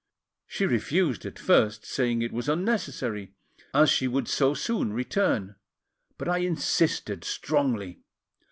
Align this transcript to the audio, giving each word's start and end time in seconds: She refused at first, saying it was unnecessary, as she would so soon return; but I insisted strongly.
She 0.47 0.65
refused 0.65 1.27
at 1.27 1.37
first, 1.37 1.85
saying 1.85 2.23
it 2.23 2.31
was 2.33 2.49
unnecessary, 2.49 3.35
as 3.71 3.91
she 3.91 4.07
would 4.07 4.27
so 4.27 4.55
soon 4.55 4.93
return; 4.93 5.57
but 6.17 6.27
I 6.27 6.39
insisted 6.39 7.23
strongly. 7.23 7.99